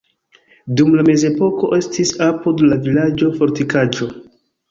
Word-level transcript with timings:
Dum 0.79 0.87
la 0.99 1.03
mezepoko 1.09 1.67
estis 1.77 2.13
apud 2.29 2.65
la 2.71 2.77
vilaĝo 2.87 3.29
fortikaĵo. 3.37 4.09